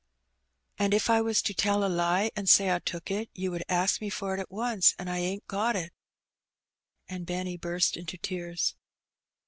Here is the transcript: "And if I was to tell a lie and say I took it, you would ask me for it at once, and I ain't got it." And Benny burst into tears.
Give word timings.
"And 0.79 0.95
if 0.95 1.11
I 1.11 1.21
was 1.21 1.43
to 1.43 1.53
tell 1.53 1.85
a 1.85 1.85
lie 1.87 2.31
and 2.35 2.49
say 2.49 2.71
I 2.71 2.79
took 2.79 3.11
it, 3.11 3.29
you 3.35 3.51
would 3.51 3.63
ask 3.69 4.01
me 4.01 4.09
for 4.09 4.35
it 4.35 4.39
at 4.39 4.49
once, 4.49 4.95
and 4.97 5.07
I 5.07 5.19
ain't 5.19 5.45
got 5.45 5.75
it." 5.75 5.93
And 7.07 7.23
Benny 7.27 7.55
burst 7.55 7.95
into 7.95 8.17
tears. 8.17 8.73